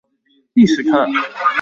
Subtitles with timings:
[0.55, 1.05] 歷史課